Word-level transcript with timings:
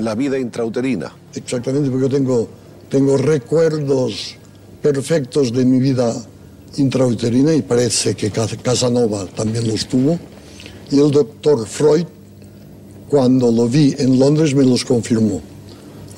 La 0.00 0.14
vida 0.14 0.38
intrauterina. 0.38 1.12
Exactamente, 1.34 1.90
porque 1.90 2.08
yo 2.08 2.10
tengo, 2.10 2.48
tengo 2.88 3.16
recuerdos 3.16 4.36
perfectos 4.80 5.52
de 5.52 5.64
mi 5.64 5.78
vida 5.78 6.14
intrauterina 6.76 7.54
y 7.54 7.62
parece 7.62 8.14
que 8.14 8.30
Casanova 8.30 9.26
también 9.26 9.68
los 9.68 9.86
tuvo. 9.86 10.18
Y 10.90 10.98
el 10.98 11.10
doctor 11.10 11.66
Freud, 11.66 12.04
cuando 13.08 13.50
lo 13.50 13.68
vi 13.68 13.94
en 13.98 14.18
Londres, 14.18 14.54
me 14.54 14.64
los 14.64 14.84
confirmó. 14.84 15.40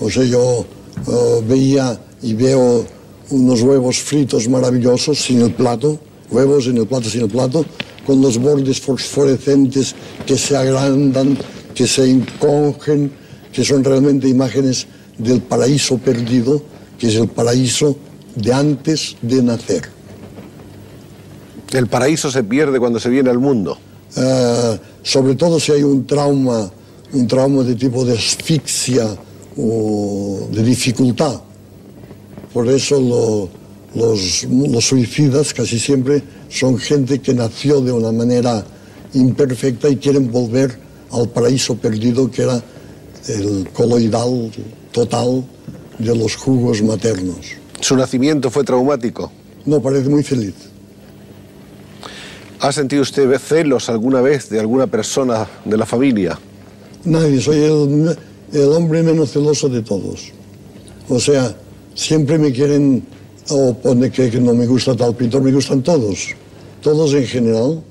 O 0.01 0.11
sea, 0.11 0.25
yo 0.25 0.65
eh, 1.07 1.45
veía 1.47 2.01
y 2.23 2.35
veo 2.35 2.85
unos 3.31 3.63
huevos 3.63 3.99
fritos 3.99 4.49
maravillosos 4.49 5.19
sin 5.19 5.43
el 5.43 5.53
plato, 5.53 5.99
huevos 6.31 6.67
en 6.67 6.79
el 6.79 6.87
plato 6.87 7.09
sin 7.09 7.23
el 7.23 7.29
plato, 7.29 7.65
con 8.07 8.21
los 8.21 8.39
bordes 8.39 8.81
fosforescentes 8.81 9.95
que 10.27 10.37
se 10.37 10.57
agrandan, 10.57 11.37
que 11.75 11.87
se 11.87 12.11
encogen, 12.11 13.11
que 13.55 13.65
son 13.65 13.85
realmente 13.85 14.29
imágenes 14.29 14.87
del 15.17 15.41
paraíso 15.41 15.97
perdido, 15.99 16.61
que 16.99 17.07
es 17.07 17.15
el 17.15 17.29
paraíso 17.29 17.97
de 18.35 18.53
antes 18.53 19.17
de 19.23 19.43
nacer. 19.43 19.89
El 21.73 21.87
paraíso 21.87 22.31
se 22.31 22.43
pierde 22.43 22.81
cuando 22.81 22.99
se 22.99 23.09
viene 23.09 23.31
al 23.31 23.39
mundo. 23.39 23.79
Eh, 24.17 24.79
sobre 25.03 25.37
todo 25.37 25.61
si 25.61 25.71
hay 25.71 25.85
un 25.85 26.05
trauma, 26.05 26.71
un 27.13 27.27
trauma 27.29 27.63
de 27.63 27.77
tipo 27.77 28.05
de 28.05 28.15
asfixia 28.15 29.17
o 29.57 30.49
de 30.51 30.63
dificultad. 30.65 31.41
Por 32.53 32.69
eso 32.69 33.49
los, 33.95 34.45
los 34.45 34.85
suicidas 34.85 35.55
casi 35.55 35.79
siempre 35.79 36.23
son 36.49 36.77
gente 36.77 37.21
que 37.21 37.35
nació 37.35 37.81
de 37.81 37.93
una 37.93 38.11
manera 38.11 38.65
imperfecta 39.15 39.89
y 39.89 39.97
quieren 39.97 40.31
volver 40.31 40.77
al 41.13 41.29
paraíso 41.29 41.77
perdido 41.77 42.29
que 42.31 42.43
era 42.43 42.63
el 43.29 43.69
coloidal 43.73 44.51
total 44.93 45.45
de 45.99 46.15
los 46.15 46.37
jugos 46.37 46.83
maternos. 46.83 47.53
¿Su 47.81 47.97
nacimiento 47.97 48.51
fue 48.51 48.65
traumático? 48.65 49.31
No, 49.67 49.81
parece 49.81 50.09
muy 50.09 50.23
feliz. 50.23 50.55
¿Ha 52.61 52.73
sentido 52.73 53.03
usted 53.03 53.37
celos 53.39 53.89
alguna 53.89 54.21
vez 54.21 54.49
de 54.49 54.61
alguna 54.61 54.87
persona 54.87 55.47
de 55.65 55.77
la 55.77 55.87
familia? 55.87 56.39
Nadie, 57.05 57.41
soy 57.41 57.59
el, 57.59 58.17
el 58.53 58.69
hombre 58.73 59.03
menos 59.03 59.33
celoso 59.33 59.69
de 59.69 59.83
todos. 59.83 60.33
O 61.09 61.21
sea, 61.21 61.55
siempre 61.95 62.39
me 62.39 62.53
quieren, 62.53 63.05
o 63.51 63.75
pone 63.75 64.11
que, 64.11 64.31
que 64.31 64.41
no 64.41 64.55
me 64.55 64.67
gusta 64.67 64.97
tal 64.97 65.15
pintor, 65.15 65.43
me 65.43 65.53
gustan 65.53 65.83
todos, 65.83 66.29
todos 66.81 67.13
en 67.13 67.27
general, 67.27 67.83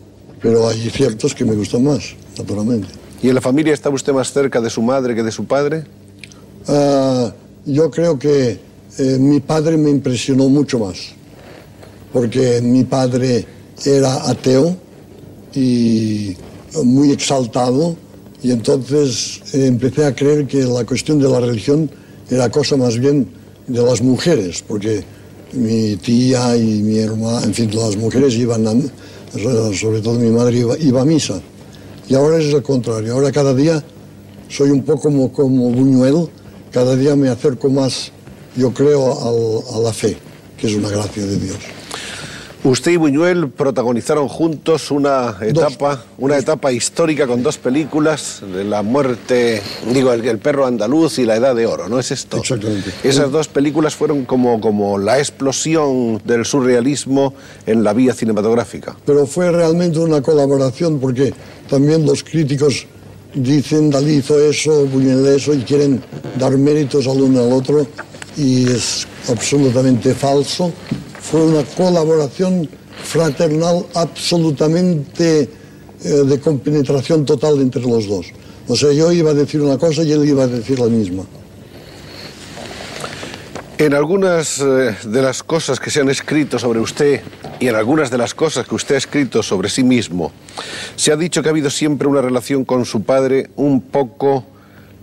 pero 0.41 0.67
hay 0.67 0.89
ciertos 0.89 1.35
que 1.35 1.45
me 1.45 1.53
gustan 1.53 1.83
más, 1.83 2.16
naturalmente. 2.38 3.03
¿Y 3.23 3.29
en 3.29 3.35
la 3.35 3.41
familia 3.41 3.73
está 3.73 3.89
usted 3.89 4.11
más 4.11 4.34
cerca 4.34 4.59
de 4.59 4.69
su 4.69 4.81
madre 4.81 5.16
que 5.16 5.23
de 5.23 5.31
su 5.31 5.45
padre? 5.45 5.85
Uh, 6.67 7.31
yo 7.66 7.89
creo 7.89 8.19
que 8.19 8.59
eh, 8.97 9.17
mi 9.17 9.39
padre 9.39 9.78
me 9.78 9.89
impresionó 9.89 10.50
mucho 10.50 10.78
más, 10.78 10.97
porque 12.11 12.59
mi 12.61 12.84
padre 12.84 13.45
era 13.85 14.29
ateo 14.29 14.75
y 15.56 16.35
muy 16.84 17.11
exaltado, 17.11 17.95
y 18.41 18.51
entonces 18.51 19.41
eh, 19.53 19.67
empecé 19.67 20.05
a 20.05 20.13
creer 20.13 20.45
que 20.45 20.66
la 20.66 20.84
cuestión 20.84 21.17
de 21.19 21.29
la 21.29 21.40
religión 21.40 21.90
era 22.29 22.50
cosa 22.51 22.75
más 22.75 23.00
bien 23.00 23.29
de 23.67 23.81
las 23.81 24.01
mujeres, 24.01 24.61
porque 24.67 25.01
mi 25.53 25.95
tía 25.95 26.57
y 26.57 26.81
mi 26.81 27.00
hermana, 27.00 27.45
en 27.45 27.53
fin, 27.53 27.69
las 27.73 27.95
mujeres 27.95 28.34
iban, 28.34 28.67
a, 28.67 28.73
sobre 29.73 30.01
todo 30.01 30.19
mi 30.19 30.29
madre 30.29 30.57
iba, 30.57 30.78
iba, 30.78 31.01
a 31.01 31.05
misa. 31.05 31.41
Y 32.08 32.16
ahora 32.16 32.38
es 32.38 32.53
el 32.53 32.62
contrario, 32.62 33.14
ahora 33.14 33.31
cada 33.31 33.53
día 33.53 33.84
soy 34.50 34.69
un 34.69 34.84
poco 34.84 35.09
como, 35.31 35.72
Buñuel, 35.72 36.30
cada 36.72 36.96
día 36.96 37.16
me 37.16 37.30
acerco 37.30 37.69
más, 37.69 38.12
yo 38.56 38.74
creo, 38.74 39.74
a 39.74 39.80
la 39.80 39.94
fe, 39.94 40.18
que 40.58 40.68
es 40.68 40.75
una 40.75 40.90
gracia 40.90 41.25
de 41.25 41.38
Dios. 41.38 41.58
Usted 42.63 42.91
y 42.91 42.96
Buñuel 42.96 43.50
protagonizaron 43.50 44.29
juntos 44.29 44.90
una 44.90 45.35
etapa, 45.41 46.06
una 46.18 46.38
etapa 46.38 46.72
histórica 46.72 47.28
con 47.28 47.44
dos 47.44 47.57
películas, 47.57 48.41
de 48.53 48.63
la 48.63 48.81
muerte, 48.81 49.62
digo, 49.91 50.13
el, 50.13 50.38
perro 50.38 50.66
andaluz 50.66 51.19
y 51.19 51.25
la 51.25 51.35
edad 51.35 51.56
de 51.56 51.66
oro, 51.66 51.90
¿no 51.90 52.00
es 52.00 52.12
esto? 52.12 52.38
Exactamente. 52.38 52.90
Esas 53.03 53.31
dos 53.31 53.50
películas 53.50 53.96
fueron 53.96 54.23
como, 54.23 54.62
como 54.62 54.97
la 54.97 55.19
explosión 55.19 56.22
del 56.23 56.46
surrealismo 56.46 57.34
en 57.66 57.84
la 57.84 57.91
vía 57.91 58.13
cinematográfica. 58.13 58.96
Pero 59.06 59.28
fue 59.28 59.52
realmente 59.52 60.00
una 60.00 60.22
colaboración 60.22 61.02
porque 61.02 61.34
también 61.69 62.06
los 62.06 62.23
críticos 62.23 62.88
dicen 63.34 63.90
Dalí 63.90 64.19
hizo 64.19 64.40
eso, 64.40 64.85
Buñuel 64.85 65.25
eso 65.35 65.53
y 65.53 65.63
quieren 65.63 66.02
dar 66.40 66.57
méritos 66.57 67.07
al 67.07 67.23
uno 67.23 67.41
al 67.41 67.52
otro 67.52 67.85
y 68.38 68.69
es 68.72 69.06
absolutamente 69.28 70.13
falso 70.13 70.72
Fue 71.23 71.41
una 71.41 71.63
colaboración 71.63 72.69
fraternal 73.03 73.85
absolutamente 73.95 75.50
eh, 76.03 76.09
de 76.09 76.39
compenetración 76.39 77.25
total 77.25 77.59
entre 77.61 77.81
los 77.81 78.07
dos. 78.07 78.28
O 78.67 78.75
sea, 78.75 78.91
yo 78.91 79.11
iba 79.11 79.31
a 79.31 79.34
decir 79.34 79.61
una 79.61 79.78
cosa 79.78 80.03
y 80.03 80.11
él 80.11 80.28
iba 80.28 80.44
a 80.44 80.47
decir 80.47 80.79
la 80.79 80.88
misma. 80.88 81.23
En 83.78 83.93
algunas 83.93 84.59
eh, 84.59 84.96
de 85.03 85.22
las 85.22 85.43
cosas 85.43 85.79
que 85.79 85.90
se 85.90 86.02
han 86.02 86.09
escrito 86.09 86.59
sobre 86.59 86.79
usted 86.79 87.22
y 87.59 87.67
en 87.67 87.75
algunas 87.75 88.11
de 88.11 88.17
las 88.17 88.34
cosas 88.34 88.67
que 88.67 88.75
usted 88.75 88.96
ha 88.96 88.97
escrito 88.99 89.41
sobre 89.41 89.70
sí 89.70 89.84
mismo, 89.84 90.31
se 90.96 91.11
ha 91.11 91.16
dicho 91.16 91.41
que 91.41 91.49
ha 91.49 91.52
habido 91.52 91.70
siempre 91.70 92.08
una 92.08 92.22
relación 92.22 92.66
con 92.66 92.85
su 92.85 93.03
padre 93.03 93.49
un 93.55 93.81
poco 93.81 94.46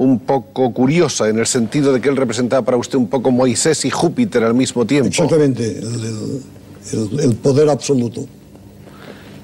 un 0.00 0.18
poco 0.20 0.72
curiosa, 0.72 1.28
en 1.28 1.38
el 1.38 1.46
sentido 1.46 1.92
de 1.92 2.00
que 2.00 2.08
él 2.08 2.16
representaba 2.16 2.64
para 2.64 2.78
usted 2.78 2.96
un 2.96 3.08
poco 3.08 3.30
Moisés 3.30 3.84
y 3.84 3.90
Júpiter 3.90 4.42
al 4.42 4.54
mismo 4.54 4.86
tiempo. 4.86 5.08
Exactamente, 5.08 5.78
el, 7.22 7.34
poder 7.34 7.68
absoluto. 7.68 8.24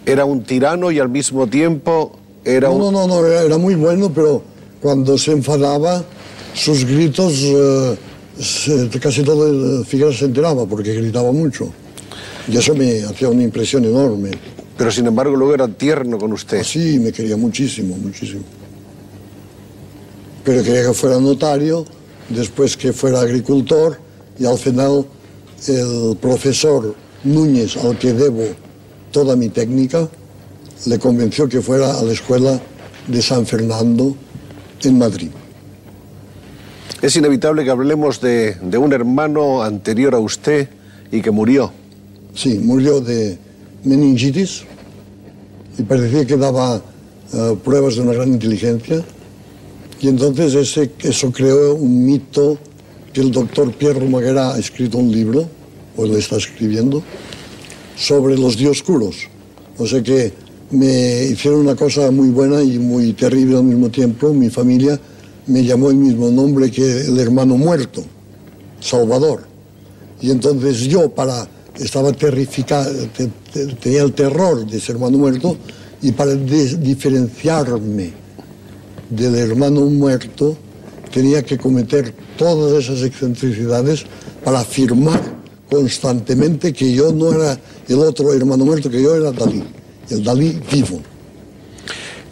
Era 0.06 0.24
un 0.24 0.44
tirano 0.44 0.90
y 0.90 0.98
al 0.98 1.10
mismo 1.10 1.46
tiempo 1.46 2.18
era 2.42 2.68
no, 2.68 2.74
un... 2.74 2.80
No, 2.80 3.06
no, 3.06 3.06
no, 3.06 3.26
era, 3.26 3.58
muy 3.58 3.74
bueno, 3.74 4.10
pero 4.14 4.42
cuando 4.80 5.18
se 5.18 5.32
enfadaba, 5.32 6.02
sus 6.54 6.86
gritos, 6.86 7.34
eh, 7.44 7.98
casi 8.98 9.22
todo 9.24 9.84
Figueroa 9.84 10.14
se 10.14 10.24
enteraba 10.24 10.64
porque 10.64 10.94
gritaba 10.94 11.32
mucho. 11.32 11.70
Y 12.48 12.56
eso 12.56 12.74
me 12.74 13.02
hacía 13.02 13.28
una 13.28 13.42
impresión 13.42 13.84
enorme. 13.84 14.30
Pero 14.78 14.90
sin 14.90 15.06
embargo 15.06 15.36
luego 15.36 15.52
era 15.52 15.68
tierno 15.68 16.16
con 16.16 16.32
usted. 16.32 16.60
Ah, 16.60 16.64
sí, 16.64 16.98
me 16.98 17.12
quería 17.12 17.36
muchísimo, 17.36 17.94
muchísimo 17.98 18.40
pero 20.46 20.62
quería 20.62 20.86
que 20.86 20.94
fuera 20.94 21.18
notario, 21.18 21.84
después 22.28 22.76
que 22.76 22.92
fuera 22.92 23.20
agricultor 23.20 23.98
y 24.38 24.46
al 24.46 24.56
final 24.56 25.04
el 25.66 26.16
profesor 26.20 26.94
Núñez, 27.24 27.76
al 27.76 27.98
que 27.98 28.12
debo 28.12 28.44
toda 29.10 29.34
mi 29.34 29.48
técnica, 29.48 30.08
le 30.86 31.00
convenció 31.00 31.48
que 31.48 31.60
fuera 31.60 31.98
a 31.98 32.02
la 32.04 32.12
escuela 32.12 32.60
de 33.08 33.20
San 33.20 33.44
Fernando 33.44 34.16
en 34.84 34.98
Madrid. 34.98 35.30
Es 37.02 37.16
inevitable 37.16 37.64
que 37.64 37.70
hablemos 37.70 38.20
de, 38.20 38.54
de 38.54 38.78
un 38.78 38.92
hermano 38.92 39.64
anterior 39.64 40.14
a 40.14 40.20
usted 40.20 40.68
y 41.10 41.22
que 41.22 41.32
murió. 41.32 41.72
Sí, 42.36 42.60
murió 42.62 43.00
de 43.00 43.36
meningitis 43.82 44.62
y 45.76 45.82
parecía 45.82 46.24
que 46.24 46.36
daba 46.36 46.76
uh, 46.76 47.56
pruebas 47.64 47.96
de 47.96 48.02
una 48.02 48.12
gran 48.12 48.28
inteligencia 48.28 49.04
y 50.00 50.08
entonces 50.08 50.54
ese, 50.54 50.90
eso 51.00 51.32
creó 51.32 51.74
un 51.74 52.04
mito 52.04 52.58
que 53.12 53.20
el 53.22 53.30
doctor 53.30 53.72
Pierre 53.72 54.00
Romaguera 54.00 54.54
ha 54.54 54.58
escrito 54.58 54.98
un 54.98 55.10
libro, 55.10 55.48
o 55.96 56.04
lo 56.04 56.16
está 56.18 56.36
escribiendo, 56.36 57.02
sobre 57.96 58.36
los 58.36 58.58
dioscuros. 58.58 59.16
O 59.78 59.86
sea 59.86 60.02
que 60.02 60.32
me 60.70 61.24
hicieron 61.24 61.60
una 61.60 61.74
cosa 61.74 62.10
muy 62.10 62.28
buena 62.28 62.62
y 62.62 62.78
muy 62.78 63.14
terrible 63.14 63.56
al 63.56 63.64
mismo 63.64 63.88
tiempo. 63.88 64.34
Mi 64.34 64.50
familia 64.50 65.00
me 65.46 65.64
llamó 65.64 65.90
el 65.90 65.96
mismo 65.96 66.30
nombre 66.30 66.70
que 66.70 67.06
el 67.06 67.18
hermano 67.18 67.56
muerto, 67.56 68.04
Salvador. 68.80 69.44
Y 70.20 70.30
entonces 70.30 70.80
yo, 70.80 71.08
para, 71.08 71.48
estaba 71.78 72.12
terrificado, 72.12 72.90
tenía 73.80 74.02
el 74.02 74.12
terror 74.12 74.66
de 74.66 74.78
ser 74.78 74.96
hermano 74.96 75.16
muerto 75.16 75.56
y 76.02 76.12
para 76.12 76.34
diferenciarme 76.34 78.25
del 79.10 79.34
hermano 79.36 79.82
muerto 79.82 80.56
tenía 81.12 81.42
que 81.42 81.56
cometer 81.56 82.12
todas 82.36 82.84
esas 82.84 83.02
excentricidades 83.02 84.04
para 84.44 84.60
afirmar 84.60 85.20
constantemente 85.70 86.72
que 86.72 86.92
yo 86.92 87.12
no 87.12 87.32
era 87.32 87.58
el 87.88 87.98
otro 87.98 88.32
hermano 88.32 88.64
muerto, 88.64 88.90
que 88.90 89.02
yo 89.02 89.14
era 89.14 89.32
Dalí, 89.32 89.64
el 90.10 90.22
Dalí 90.22 90.60
vivo. 90.70 91.00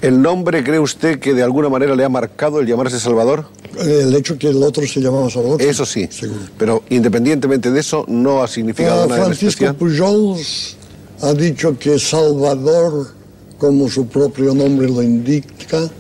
¿El 0.01 0.21
nombre 0.21 0.63
cree 0.63 0.79
usted 0.79 1.19
que 1.19 1.33
de 1.33 1.43
alguna 1.43 1.71
manera 1.71 1.97
le 1.97 2.05
ha 2.05 2.09
marcado 2.11 2.61
el 2.61 2.67
llamarse 2.67 3.01
Salvador? 3.01 3.47
El 3.79 4.15
hecho 4.15 4.39
que 4.39 4.49
el 4.49 4.63
otro 4.63 4.87
se 4.87 5.01
llamaba 5.01 5.31
Salvador. 5.31 5.63
Eso 5.63 5.87
sí, 5.87 6.07
seguro. 6.11 6.41
pero 6.59 6.83
independientemente 6.91 7.71
de 7.71 7.81
eso, 7.81 8.05
no 8.07 8.43
ha 8.43 8.49
significado 8.49 9.07
uh, 9.07 9.09
nada 9.09 9.25
Francisco 9.25 9.73
Pujols 9.75 10.77
ha 11.23 11.33
dicho 11.33 11.79
que 11.79 11.99
Salvador, 11.99 13.13
como 13.57 13.89
su 13.89 14.07
propio 14.07 14.55
nombre 14.55 14.89
lo 14.89 15.03
indica, 15.03 15.91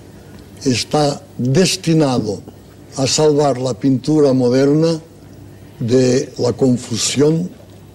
está 0.64 1.22
destinado 1.38 2.40
a 2.96 3.06
salvar 3.06 3.58
la 3.58 3.74
pintura 3.74 4.32
moderna 4.32 5.00
de 5.80 6.32
la 6.38 6.52
confusión 6.52 7.50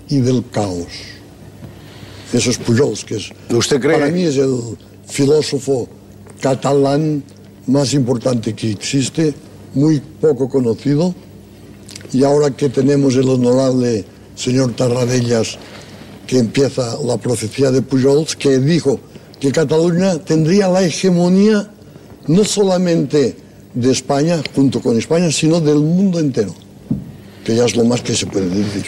y 0.10 0.20
del 0.20 0.44
caos. 0.50 0.88
Eso 2.34 2.50
es 2.52 2.58
Pujols, 2.58 3.06
que 3.06 3.16
es, 3.16 3.30
¿Usted 3.50 3.80
cree? 3.80 3.98
para 3.98 4.12
mí 4.12 4.24
es 4.24 4.38
el 4.38 4.78
filósofo 5.08 5.88
catalán 6.42 7.24
más 7.66 7.94
importante 7.94 8.54
que 8.54 8.72
existe, 8.72 9.34
muy 9.74 10.00
poco 10.00 10.50
conocido, 10.50 11.14
y 12.12 12.24
ahora 12.24 12.52
que 12.52 12.70
tenemos 12.70 13.16
el 13.16 13.30
honorable 13.30 14.06
señor 14.36 14.76
Tarradellas, 14.76 15.58
que 16.28 16.40
empieza 16.40 16.98
la 17.04 17.18
profecía 17.18 17.72
de 17.72 17.82
Pujols, 17.82 18.36
que 18.36 18.60
dijo 18.60 19.00
que 19.40 19.52
Cataluña 19.52 20.20
tendría 20.20 20.68
la 20.68 20.84
hegemonía 20.84 21.72
no 22.30 22.46
solamente 22.46 23.36
de 23.74 23.92
España, 23.92 24.42
junto 24.56 24.82
con 24.82 24.98
España, 24.98 25.32
sino 25.32 25.60
del 25.60 25.80
mundo 25.80 26.20
entero, 26.20 26.54
que 27.44 27.56
ya 27.56 27.66
es 27.66 27.76
lo 27.76 27.84
más 27.86 28.02
que 28.02 28.16
se 28.16 28.28
puede 28.28 28.48
decir. 28.50 28.86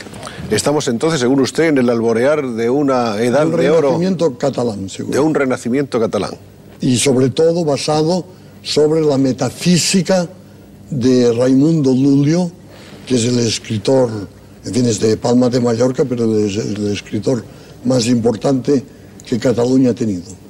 Estamos 0.51 0.87
entonces, 0.87 1.19
según 1.19 1.41
usted, 1.41 1.65
en 1.65 1.79
el 1.79 1.89
alborear 1.89 2.47
de 2.47 2.69
una 2.69 3.19
edad 3.19 3.47
Un 3.47 3.59
de 3.59 3.69
oro, 3.71 3.81
renacimiento 3.81 4.37
catalán, 4.37 4.83
de 4.83 4.89
seguro. 4.89 5.25
un 5.25 5.33
renacimiento 5.33 5.99
catalán. 5.99 6.33
Y 6.81 6.97
sobre 6.97 7.31
todo 7.31 7.65
basado 7.65 8.25
sobre 8.61 9.01
la 9.01 9.17
metafísica 9.17 10.29
de 10.91 11.33
Raimundo 11.33 11.93
Lulio, 11.93 12.51
que 13.07 13.15
es 13.15 13.25
el 13.25 13.39
escritor, 13.39 14.09
en 14.65 14.73
fin, 14.73 14.85
es 14.85 14.99
de 14.99 15.17
Palma 15.17 15.49
de 15.49 15.59
Mallorca, 15.59 16.05
pero 16.05 16.37
es 16.37 16.57
el 16.57 16.91
escritor 16.91 17.43
más 17.85 18.05
importante 18.05 18.83
que 19.25 19.39
Cataluña 19.39 19.91
ha 19.91 19.95
tenido. 19.95 20.40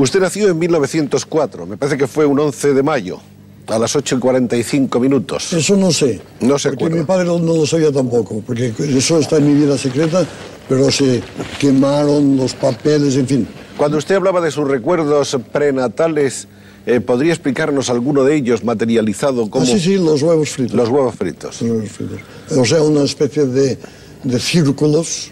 Usted 0.00 0.20
nació 0.20 0.48
en 0.48 0.58
1904, 0.58 1.66
me 1.66 1.76
parece 1.76 1.98
que 1.98 2.06
fue 2.06 2.24
un 2.26 2.38
11 2.38 2.72
de 2.74 2.82
mayo, 2.82 3.18
a 3.66 3.78
las 3.78 3.94
8 3.94 4.16
y 4.16 4.18
45 4.18 4.98
minutos. 5.00 5.52
Eso 5.52 5.76
no 5.76 5.92
sé. 5.92 6.20
No 6.40 6.58
se 6.58 6.70
Porque 6.70 6.84
acuerda. 6.86 6.96
mi 7.00 7.04
padre 7.06 7.24
no 7.26 7.38
lo 7.56 7.66
sabía 7.66 7.92
tampoco, 7.92 8.42
porque 8.46 8.72
eso 8.78 9.18
está 9.18 9.36
en 9.36 9.46
mi 9.46 9.54
vida 9.62 9.76
secreta, 9.76 10.26
pero 10.68 10.90
se 10.90 11.22
quemaron 11.58 12.36
los 12.36 12.54
papeles, 12.54 13.16
en 13.16 13.26
fin. 13.26 13.48
Cuando 13.76 13.98
usted 13.98 14.14
hablaba 14.16 14.40
de 14.40 14.50
sus 14.50 14.66
recuerdos 14.66 15.36
prenatales, 15.52 16.48
eh, 16.86 17.00
¿podría 17.00 17.32
explicarnos 17.32 17.90
alguno 17.90 18.24
de 18.24 18.36
ellos 18.36 18.64
materializado 18.64 19.50
como 19.50 19.64
Ah, 19.64 19.68
sí, 19.68 19.78
sí, 19.78 19.96
los 19.96 20.22
huevos 20.22 20.48
fritos. 20.48 20.74
los 20.76 20.88
huevos 20.88 21.14
fritos? 21.14 21.60
Los 21.62 21.70
huevos 21.70 21.90
fritos. 21.90 22.18
O 22.56 22.64
sea, 22.64 22.82
una 22.82 23.02
especie 23.04 23.44
de, 23.44 23.78
de 24.24 24.38
círculos 24.40 25.30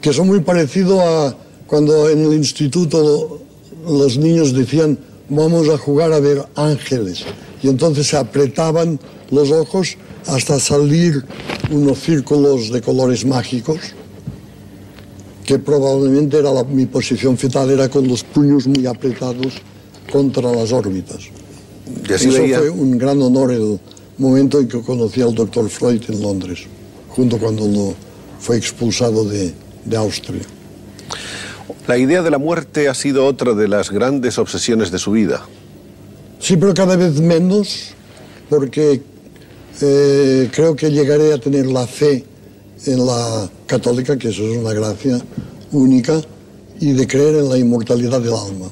que 0.00 0.12
son 0.12 0.26
muy 0.28 0.40
parecidos 0.40 0.98
a 1.00 1.36
cuando 1.66 2.08
en 2.08 2.24
el 2.24 2.32
instituto 2.34 3.40
los 3.86 4.18
niños 4.18 4.52
decían 4.52 4.98
vamos 5.28 5.68
a 5.68 5.78
jugar 5.78 6.12
a 6.12 6.20
ver 6.20 6.44
ángeles 6.56 7.24
y 7.62 7.68
entonces 7.68 8.06
se 8.08 8.16
apretaban 8.16 8.98
los 9.30 9.50
ojos 9.50 9.96
hasta 10.26 10.60
salir 10.60 11.24
unos 11.70 11.98
círculos 12.00 12.70
de 12.70 12.80
colores 12.80 13.24
mágicos 13.24 13.78
que 15.46 15.58
probablemente 15.58 16.38
era 16.38 16.52
la- 16.52 16.64
mi 16.64 16.86
posición 16.86 17.36
fetal 17.36 17.70
era 17.70 17.88
con 17.88 18.06
los 18.06 18.22
puños 18.22 18.66
muy 18.66 18.86
apretados 18.86 19.54
contra 20.10 20.52
las 20.52 20.70
órbitas. 20.72 21.18
Y 22.08 22.12
así 22.12 22.28
Eso 22.28 22.42
veía. 22.42 22.58
fue 22.58 22.70
un 22.70 22.96
gran 22.98 23.20
honor 23.22 23.50
el 23.52 23.80
momento 24.18 24.60
en 24.60 24.68
que 24.68 24.80
conocí 24.80 25.20
al 25.20 25.34
doctor 25.34 25.68
Freud 25.68 26.02
en 26.08 26.20
Londres, 26.22 26.60
junto 27.08 27.38
cuando 27.38 27.66
lo 27.66 27.94
fue 28.38 28.56
expulsado 28.56 29.24
de, 29.24 29.52
de 29.84 29.96
Austria. 29.96 30.42
La 31.88 31.98
idea 31.98 32.22
de 32.22 32.30
la 32.30 32.38
muerte 32.38 32.88
ha 32.88 32.94
sido 32.94 33.26
otra 33.26 33.54
de 33.54 33.66
las 33.66 33.90
grandes 33.90 34.38
obsesiones 34.38 34.92
de 34.92 34.98
su 34.98 35.12
vida. 35.12 35.42
Sí, 36.38 36.56
pero 36.56 36.74
cada 36.74 36.96
vez 36.96 37.20
menos, 37.20 37.94
porque 38.48 39.02
eh, 39.80 40.48
creo 40.52 40.76
que 40.76 40.92
llegaré 40.92 41.32
a 41.32 41.38
tener 41.38 41.66
la 41.66 41.86
fe 41.86 42.24
en 42.86 43.04
la 43.04 43.50
católica, 43.66 44.16
que 44.16 44.28
eso 44.28 44.42
es 44.42 44.58
una 44.58 44.72
gracia 44.72 45.18
única, 45.72 46.20
y 46.80 46.92
de 46.92 47.06
creer 47.06 47.36
en 47.36 47.48
la 47.48 47.58
inmortalidad 47.58 48.20
del 48.20 48.34
alma. 48.34 48.70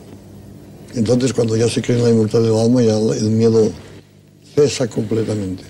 Entonces, 0.94 1.32
cuando 1.32 1.56
ya 1.56 1.68
se 1.68 1.82
cree 1.82 1.98
en 1.98 2.04
la 2.04 2.10
inmortalidad 2.10 2.52
del 2.52 2.60
alma, 2.60 2.82
ya 2.82 2.96
el 2.96 3.30
miedo 3.30 3.70
cesa 4.54 4.86
completamente. 4.88 5.64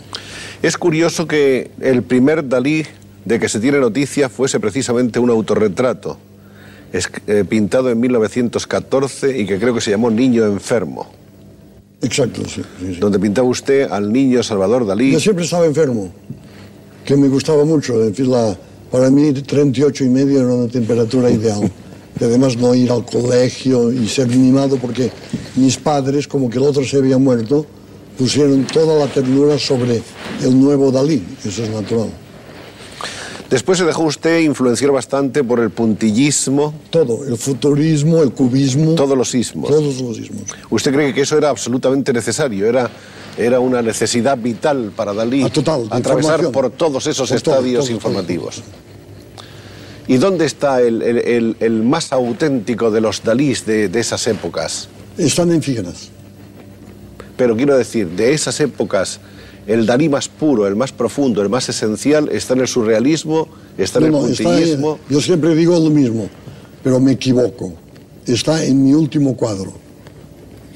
Es 0.62 0.76
curioso 0.76 1.26
que 1.26 1.70
el 1.80 2.02
primer 2.02 2.46
Dalí 2.46 2.84
de 3.24 3.38
que 3.38 3.48
se 3.48 3.60
tiene 3.60 3.78
noticia 3.78 4.28
fuese 4.28 4.60
precisamente 4.60 5.18
un 5.18 5.30
autorretrato, 5.30 6.18
es- 6.92 7.10
eh, 7.26 7.44
pintado 7.48 7.90
en 7.90 8.00
1914 8.00 9.38
y 9.38 9.46
que 9.46 9.58
creo 9.58 9.74
que 9.74 9.80
se 9.80 9.90
llamó 9.90 10.10
Niño 10.10 10.44
Enfermo, 10.46 11.06
Exacto, 12.02 12.42
sí. 12.46 12.62
sí, 12.80 12.94
sí. 12.94 13.00
donde 13.00 13.18
pintaba 13.18 13.46
usted 13.48 13.90
al 13.90 14.12
niño 14.12 14.42
Salvador 14.42 14.86
Dalí. 14.86 15.12
Yo 15.12 15.20
siempre 15.20 15.44
estaba 15.44 15.66
enfermo, 15.66 16.10
que 17.04 17.16
me 17.16 17.28
gustaba 17.28 17.64
mucho. 17.64 18.02
En 18.02 18.14
fin, 18.14 18.30
la- 18.30 18.56
para 18.90 19.08
mí 19.10 19.32
38 19.32 20.04
y 20.04 20.08
medio 20.08 20.40
era 20.40 20.48
una 20.52 20.68
temperatura 20.70 21.30
ideal. 21.30 21.70
Y 22.20 22.24
además 22.24 22.56
no 22.56 22.74
ir 22.74 22.90
al 22.90 23.04
colegio 23.06 23.90
y 23.92 24.06
ser 24.08 24.26
mimado 24.28 24.76
porque 24.76 25.10
mis 25.56 25.76
padres, 25.78 26.26
como 26.28 26.50
que 26.50 26.58
el 26.58 26.64
otro 26.64 26.84
se 26.84 26.96
había 26.98 27.16
muerto, 27.18 27.64
pusieron 28.18 28.64
toda 28.66 28.98
la 28.98 29.10
ternura 29.10 29.58
sobre 29.58 30.02
el 30.42 30.60
nuevo 30.60 30.90
Dalí. 30.90 31.22
Eso 31.44 31.62
es 31.62 31.70
natural. 31.70 32.08
Después 33.50 33.78
se 33.78 33.84
dejó 33.84 34.04
usted 34.04 34.38
influenciar 34.40 34.92
bastante 34.92 35.42
por 35.42 35.58
el 35.58 35.70
puntillismo, 35.70 36.72
Todo, 36.90 37.24
el 37.26 37.36
futurismo, 37.36 38.22
el 38.22 38.30
cubismo, 38.30 38.94
todos 38.94 39.18
los 39.18 39.34
ismos. 39.34 39.68
todos 39.68 40.00
los 40.00 40.18
ismos. 40.18 40.42
¿Usted 40.70 40.92
cree 40.94 41.12
que 41.12 41.22
eso 41.22 41.36
era 41.36 41.48
absolutamente 41.50 42.12
necesario? 42.12 42.64
Era, 42.66 42.88
era 43.36 43.58
una 43.58 43.82
necesidad 43.82 44.38
vital 44.38 44.92
para 44.94 45.12
Dalí 45.12 45.42
Ah, 45.42 45.50
total, 45.50 45.88
atravesar 45.90 46.48
por 46.52 46.70
todos 46.70 47.08
esos 47.08 47.28
Por 47.28 47.36
estadios 47.36 47.86
todo, 47.86 47.94
informativos. 47.94 48.62
¿Y 50.06 50.16
dónde 50.18 50.44
está 50.46 50.80
el, 50.80 51.02
el- 51.02 51.18
el- 51.18 51.56
el 51.58 51.82
más 51.82 52.12
auténtico 52.12 52.90
de 52.92 53.00
los 53.00 53.22
Dalís 53.24 53.66
de, 53.66 53.88
de 53.88 53.98
esas 54.00 54.26
épocas? 54.28 54.88
Están 55.18 55.50
en 55.50 55.60
Figueras. 55.62 56.10
Pero 57.36 57.56
quiero 57.56 57.76
decir, 57.76 58.06
de 58.10 58.32
esas 58.32 58.60
épocas, 58.60 59.18
el 59.72 59.86
Dalí 59.86 60.08
más 60.08 60.28
puro, 60.28 60.66
el 60.66 60.74
más 60.74 60.90
profundo, 60.92 61.42
el 61.42 61.48
más 61.48 61.68
esencial, 61.68 62.28
está 62.32 62.54
en 62.54 62.60
el 62.62 62.68
surrealismo, 62.68 63.48
está 63.78 63.98
en 64.00 64.06
el 64.06 64.10
No, 64.12 64.26
está 64.26 64.42
en- 64.42 64.48
puntillismo. 64.50 64.98
yo 65.08 65.20
siempre 65.20 65.54
digo 65.54 65.78
lo 65.78 65.90
mismo, 65.90 66.28
pero 66.82 66.98
me 66.98 67.12
equivoco. 67.12 67.72
Está 68.26 68.64
en 68.64 68.82
mi 68.84 68.92
último 68.94 69.36
cuadro, 69.36 69.72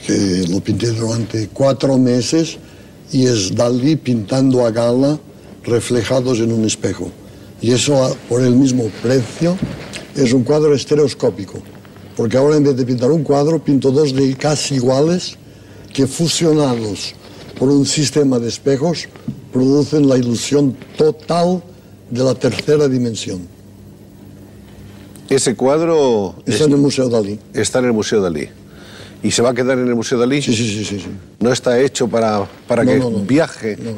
que 0.07 0.45
lo 0.49 0.61
pinté 0.61 0.89
durante 0.93 1.49
cuatro 1.49 1.99
meses 1.99 2.57
y 3.11 3.27
es 3.27 3.55
Dalí 3.55 3.97
pintando 3.97 4.65
a 4.65 4.71
gala 4.71 5.19
reflejados 5.65 6.39
en 6.39 6.53
un 6.53 6.65
espejo. 6.65 7.11
Y 7.61 7.73
eso 7.73 8.17
por 8.29 8.43
el 8.43 8.55
mismo 8.55 8.85
precio 9.03 9.57
es 10.15 10.33
un 10.33 10.45
cuadro 10.45 10.75
estereoscópico, 10.75 11.59
porque 12.17 12.37
ahora 12.37 12.57
en 12.59 12.65
vez 12.65 12.77
de 12.77 12.85
pintar 12.85 13.11
un 13.11 13.25
cuadro 13.25 13.59
pinto 13.63 13.91
dos 13.91 14.15
de 14.15 14.35
casi 14.37 14.77
iguales 14.77 15.37
que 15.93 16.07
fusionados 16.07 17.15
por 17.59 17.69
un 17.71 17.87
sistema 17.87 18.39
de 18.39 18.49
espejos 18.49 19.09
producen 19.53 20.09
la 20.09 20.17
ilusión 20.19 20.77
total 20.97 21.63
de 22.11 22.23
la 22.25 22.35
tercera 22.35 22.89
dimensión. 22.89 23.47
Ese 25.29 25.55
cuadro 25.55 26.35
Está 26.47 26.65
en 26.65 26.73
el 26.73 26.79
Museo 26.79 27.09
Dalí. 27.09 27.39
está 27.55 27.79
en 27.79 27.87
el 27.87 27.93
Museo 27.93 28.21
Dalí. 28.21 28.49
¿Y 29.23 29.31
se 29.31 29.41
va 29.41 29.51
a 29.51 29.55
quedar 29.55 29.79
en 29.79 29.89
el 29.89 29.95
Museo 29.95 30.19
Dalí? 30.19 30.43
Sí, 30.43 30.55
sí, 30.55 30.69
sí, 30.69 30.85
sí. 30.85 31.01
sí. 31.01 31.07
No 31.41 31.51
está 31.51 31.81
hecho 31.81 32.09
para, 32.09 32.47
para 32.69 32.85
No, 32.85 32.91
que 32.93 32.99
no, 32.99 33.11
no. 33.11 33.19
viaje. 33.21 33.77
No, 33.79 33.91
no. 33.93 33.97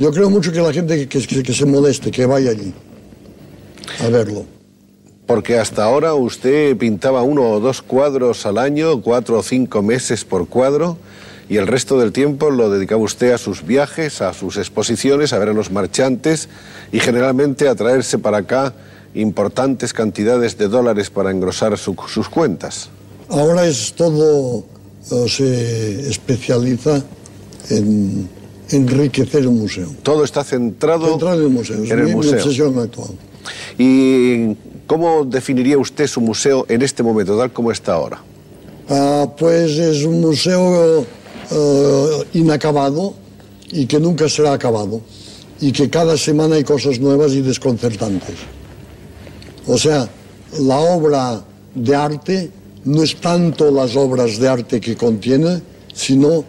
Yo 0.00 0.10
creo 0.10 0.28
mucho 0.28 0.50
que 0.50 0.60
la 0.60 0.72
gente 0.72 1.06
que, 1.08 1.20
que- 1.26 1.42
que 1.44 1.54
se 1.54 1.64
moleste, 1.64 2.10
que 2.10 2.26
vaya 2.26 2.50
allí 2.50 2.74
a 4.00 4.08
verlo. 4.08 4.44
Porque 5.26 5.58
hasta 5.58 5.84
ahora 5.84 6.14
usted 6.14 6.76
pintaba 6.76 7.22
uno 7.22 7.48
o 7.48 7.60
dos 7.60 7.82
cuadros 7.82 8.44
al 8.46 8.58
año, 8.58 9.00
cuatro 9.00 9.38
o 9.38 9.42
cinco 9.44 9.80
meses 9.80 10.24
por 10.24 10.48
cuadro, 10.48 10.98
y 11.50 11.56
el 11.58 11.66
resto 11.66 11.98
del 11.98 12.12
tiempo 12.12 12.48
lo 12.50 12.70
dedicaba 12.70 13.02
usted 13.02 13.32
a 13.32 13.38
sus 13.38 13.66
viajes, 13.66 14.22
a 14.22 14.32
sus 14.32 14.56
exposiciones, 14.56 15.32
a 15.34 15.38
ver 15.38 15.48
a 15.50 15.52
los 15.52 15.70
marchantes 15.70 16.48
y 16.92 17.00
generalmente 17.00 17.68
a 17.68 17.74
traerse 17.74 18.16
para 18.18 18.38
acá 18.38 18.72
importantes 19.14 19.92
cantidades 19.92 20.56
de 20.56 20.68
dólares 20.68 21.10
para 21.10 21.30
engrosar 21.32 21.76
su- 21.76 21.96
sus 22.08 22.28
cuentas. 22.28 22.88
Ahora 23.28 23.66
es 23.66 23.92
todo, 23.94 24.64
se 25.26 26.08
especializa 26.08 27.02
en 27.68 28.28
enriquecer 28.70 29.40
el 29.42 29.50
museo. 29.50 29.88
Todo 30.04 30.22
está 30.22 30.44
centrado 30.44 31.12
Entrar 31.14 31.34
en 31.36 31.42
el 31.42 31.48
museo, 31.50 31.82
es 31.82 31.90
en 31.90 31.98
el 31.98 32.04
mi, 32.04 32.10
mi 32.10 32.16
museo. 32.16 32.34
obsesión 32.34 32.78
actual. 32.78 33.10
¿Y 33.76 34.54
cómo 34.86 35.24
definiría 35.24 35.78
usted 35.78 36.06
su 36.06 36.20
museo 36.20 36.64
en 36.68 36.82
este 36.82 37.02
momento, 37.02 37.36
tal 37.36 37.52
como 37.52 37.72
está 37.72 37.94
ahora? 37.94 38.22
Ah, 38.88 39.26
pues 39.38 39.72
es 39.72 40.04
un 40.04 40.20
museo 40.20 41.04
eh, 41.50 42.24
inacabado 42.34 43.14
y 43.72 43.86
que 43.86 43.98
nunca 44.00 44.28
será 44.28 44.52
acabado 44.52 45.00
y 45.60 45.72
que 45.72 45.90
cada 45.90 46.16
semana 46.16 46.56
hay 46.56 46.64
cosas 46.64 46.98
nuevas 47.00 47.32
y 47.32 47.42
desconcertantes. 47.42 48.36
O 49.66 49.76
sea, 49.76 50.08
la 50.58 50.78
obra 50.78 51.44
de 51.74 51.94
arte 51.94 52.50
no 52.84 53.02
es 53.02 53.16
tanto 53.16 53.70
las 53.70 53.94
obras 53.96 54.38
de 54.38 54.48
arte 54.48 54.80
que 54.80 54.96
contiene, 54.96 55.62
sino 55.92 56.44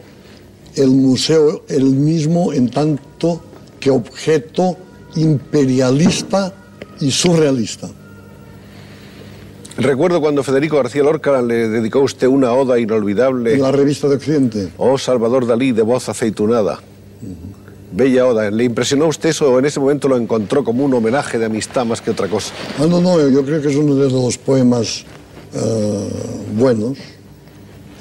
el 0.75 0.89
museo 0.91 1.63
el 1.67 1.85
mismo 1.85 2.53
en 2.53 2.69
tanto 2.69 3.41
que 3.79 3.91
objeto 3.91 4.77
imperialista 5.15 6.53
y 7.01 7.11
surrealista. 7.11 7.89
Recuerdo 9.77 10.19
cuando 10.21 10.43
Federico 10.43 10.77
García 10.77 11.03
Lorca 11.03 11.41
le 11.41 11.69
dedicó 11.69 11.99
a 11.99 12.03
usted 12.03 12.27
una 12.27 12.53
oda 12.53 12.79
inolvidable. 12.79 13.53
En 13.53 13.61
la 13.61 13.71
revista 13.71 14.07
de 14.07 14.15
Occidente. 14.15 14.69
Oh 14.77 14.97
Salvador 14.97 15.47
Dalí, 15.47 15.71
de 15.71 15.81
voz 15.81 16.09
aceitunada. 16.09 16.79
Bella 17.91 18.25
oda. 18.25 18.51
¿Le 18.51 18.63
impresionó 18.63 19.07
usted 19.07 19.29
eso 19.29 19.51
o 19.51 19.59
en 19.59 19.65
ese 19.65 19.79
momento 19.79 20.07
lo 20.07 20.17
encontró 20.17 20.63
como 20.63 20.85
un 20.85 20.93
homenaje 20.93 21.37
de 21.37 21.45
amistad 21.45 21.85
más 21.85 22.01
que 22.01 22.11
otra 22.11 22.27
cosa? 22.27 22.53
Ah, 22.79 22.85
no, 22.87 23.01
no, 23.01 23.27
yo 23.29 23.43
creo 23.43 23.61
que 23.61 23.69
es 23.69 23.75
uno 23.75 23.95
de 23.95 24.09
los 24.09 24.37
poemas 24.37 25.03
uh, 25.53 26.57
buenos. 26.57 26.97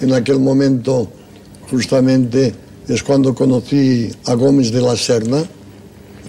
En 0.00 0.12
aquel 0.12 0.39
momento, 0.39 1.09
justamente, 1.71 2.55
es 2.89 3.03
cuando 3.03 3.35
conocí 3.35 4.11
a 4.27 4.35
Gómez 4.35 4.73
de 4.73 4.81
la 4.81 4.97
Serna, 4.97 5.43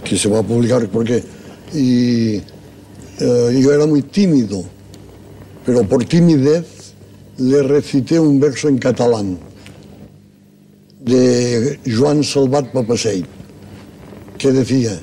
que 0.04 0.18
se 0.18 0.30
va 0.30 0.40
a 0.40 0.44
publicar 0.44 0.88
porque 0.88 1.24
y, 1.74 2.38
uh, 2.38 3.52
yo 3.52 3.74
era 3.74 3.86
muy 3.86 4.02
tímido 4.02 4.64
pero 5.66 5.84
por 5.84 6.06
timidez 6.06 6.94
le 7.38 7.64
recité 7.64 8.20
un 8.20 8.40
verso 8.40 8.68
en 8.68 8.78
catalán 8.78 9.38
de 11.00 11.80
Joan 11.86 12.24
Salvat 12.24 12.72
Papaseit, 12.72 13.26
que 14.38 14.52
decía, 14.52 15.00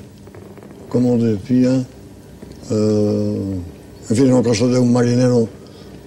como 0.87 1.17
decía, 1.17 1.85
uh, 2.71 3.53
en 4.09 4.15
fin, 4.15 4.31
una 4.31 4.43
cosa 4.43 4.67
de 4.67 4.79
un 4.79 4.93
marinero, 4.93 5.47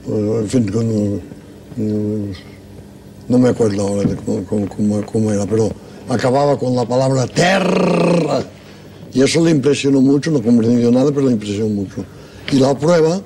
uh, 0.06 0.38
en 0.40 0.48
fin, 0.48 0.68
con, 0.68 0.86
uh, 0.86 2.32
no 3.28 3.38
me 3.38 3.50
acuerdo 3.50 3.86
ahora 3.86 4.08
de 4.08 4.16
cómo, 4.16 4.68
cómo, 4.68 5.02
cómo, 5.04 5.32
era, 5.32 5.46
pero 5.46 5.70
acababa 6.08 6.58
con 6.58 6.74
la 6.74 6.86
palabra 6.86 7.26
terra. 7.26 8.42
Y 9.12 9.20
eso 9.20 9.44
le 9.44 9.50
impresionó 9.50 10.00
mucho, 10.00 10.30
no 10.30 10.42
comprendió 10.42 10.90
nada, 10.90 11.10
pero 11.12 11.26
le 11.26 11.32
impresionó 11.32 11.68
mucho. 11.68 12.02
Y 12.50 12.56
la 12.56 12.76
prueba 12.76 13.20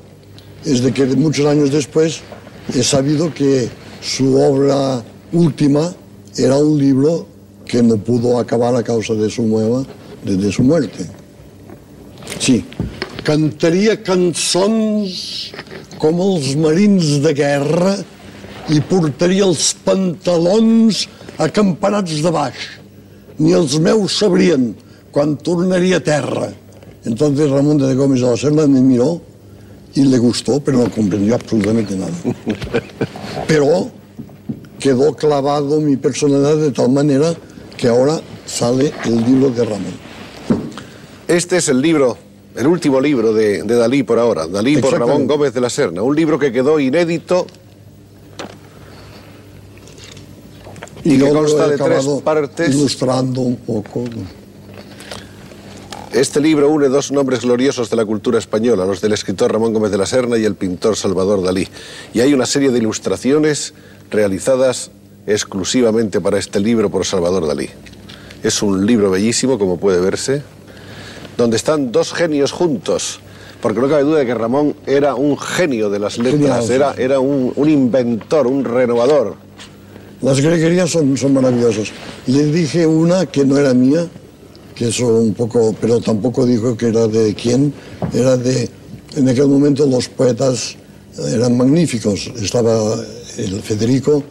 es 0.66 0.82
de 0.82 0.92
que 0.92 1.06
muchos 1.06 1.46
años 1.46 1.70
después 1.70 2.20
he 2.75 2.82
sabido 2.82 3.32
que 3.32 3.68
su 4.02 4.37
obra 4.37 5.02
última 5.32 5.94
era 6.37 6.56
un 6.56 6.76
libro 6.78 7.26
que 7.64 7.82
no 7.82 7.96
pudo 7.96 8.38
acabar 8.38 8.75
a 8.75 8.82
causa 8.82 9.14
de 9.14 9.30
su, 9.30 9.42
mueva, 9.42 9.85
de, 10.25 10.37
de 10.37 10.52
su 10.52 10.62
muerte. 10.62 11.06
Sí, 12.38 12.64
cantaria 13.23 13.96
cançons 14.02 15.52
com 16.02 16.18
els 16.23 16.52
marins 16.61 17.16
de 17.25 17.32
guerra 17.35 17.94
i 18.70 18.82
portaria 18.90 19.46
els 19.46 19.70
pantalons 19.87 21.06
acampanats 21.42 22.20
de 22.23 22.35
baix. 22.35 22.58
Ni 23.38 23.54
els 23.54 23.78
meus 23.82 24.18
sabrien 24.18 24.73
quan 25.14 25.37
tornaria 25.38 26.02
a 26.02 26.04
terra. 26.04 26.50
Entonces 27.06 27.50
Ramón 27.50 27.78
de 27.78 27.94
Gómez 27.94 28.20
de 28.20 28.30
la 28.30 28.37
Serna 28.37 28.66
me 28.66 28.80
miró 28.80 29.20
y 29.97 30.05
le 30.05 30.19
gustó, 30.19 30.61
pero 30.61 30.79
no 30.79 30.91
comprendió 30.91 31.35
absolutamente 31.35 31.97
nada. 31.97 32.12
Pero 33.49 33.91
quedó 34.79 35.15
clavado 35.15 35.81
mi 35.81 35.97
personalidad 35.97 36.57
de 36.57 36.71
tal 36.71 36.91
manera 36.91 37.35
que 37.76 37.88
ahora 37.88 38.21
sale 38.45 38.93
el 39.05 39.25
libro 39.25 39.50
de 39.50 39.65
Ramón. 39.65 39.95
Este 41.26 41.57
es 41.57 41.69
el 41.69 41.81
libro, 41.81 42.17
el 42.55 42.67
último 42.67 43.00
libro 43.00 43.33
de, 43.33 43.62
de 43.62 43.75
Dalí 43.75 44.03
por 44.03 44.19
ahora, 44.19 44.47
Dalí 44.47 44.76
por 44.76 44.99
Ramón 44.99 45.26
Gómez 45.26 45.55
de 45.55 45.61
la 45.61 45.71
Serna, 45.71 46.03
un 46.03 46.15
libro 46.15 46.38
que 46.38 46.53
quedó 46.53 46.79
inédito 46.79 47.47
y, 51.05 51.15
y 51.15 51.19
que 51.19 51.31
consta 51.31 51.69
de 51.69 51.79
tres 51.79 52.07
partes. 52.23 52.75
Ilustrando 52.75 53.41
un 53.41 53.57
poco. 53.57 54.05
Este 56.16 56.40
libro 56.40 56.70
une 56.70 56.88
dos 56.88 57.12
nombres 57.12 57.42
gloriosos 57.42 57.90
de 57.90 57.96
la 57.96 58.06
cultura 58.06 58.38
española, 58.38 58.87
los 58.87 59.02
del 59.02 59.12
escritor 59.12 59.52
Ramón 59.52 59.75
Gómez 59.75 59.90
de 59.90 59.99
la 59.99 60.06
Serna 60.06 60.38
y 60.38 60.46
el 60.46 60.54
pintor 60.54 60.96
Salvador 60.96 61.42
Dalí. 61.42 61.68
Y 62.14 62.20
hay 62.20 62.32
una 62.32 62.46
serie 62.46 62.70
de 62.70 62.78
ilustraciones 62.78 63.75
realizadas 64.11 64.90
exclusivamente 65.26 66.23
para 66.23 66.38
este 66.38 66.58
libro 66.58 66.88
por 66.88 67.04
Salvador 67.04 67.46
Dalí. 67.46 67.68
Es 68.42 68.62
un 68.62 68.87
libro 68.87 69.11
bellísimo, 69.11 69.58
como 69.58 69.76
puede 69.76 70.00
verse, 70.00 70.42
donde 71.37 71.58
están 71.58 71.92
dos 71.92 72.14
genios 72.14 72.50
juntos, 72.50 73.20
porque 73.61 73.82
no 73.82 73.87
cabe 73.90 74.04
duda 74.04 74.20
de 74.20 74.25
que 74.25 74.35
Ramón 74.35 74.75
era 74.87 75.16
un 75.16 75.37
genio 75.37 75.90
de 75.90 75.99
las 75.99 76.16
letras, 76.16 76.70
era, 76.70 76.94
era 76.96 77.20
un, 77.20 77.52
un 77.56 77.68
inventor, 77.68 78.46
un 78.46 78.64
renovador. 78.64 79.35
Las 80.23 80.40
greguerías 80.40 80.88
son, 80.88 81.14
son 81.18 81.35
maravillosas. 81.35 81.92
Le 82.26 82.46
dije 82.46 82.87
una 82.87 83.26
que 83.26 83.44
no 83.44 83.58
era 83.58 83.75
mía, 83.75 84.08
que 84.76 84.88
eso 84.88 85.06
un 85.06 85.33
poco, 85.33 85.75
pero 85.80 86.00
tampoco 86.00 86.45
dijo 86.45 86.76
que 86.76 86.88
era 86.88 87.09
de 87.09 87.35
quién, 87.35 87.73
era 88.12 88.37
de, 88.37 88.68
en 89.16 89.28
aquel 89.28 89.49
momento 89.49 89.87
los 89.87 90.09
poetas 90.09 90.76
eran 91.33 91.56
magníficos, 91.56 92.30
estaba 92.37 92.95
el 93.38 93.62
Federico, 93.62 94.23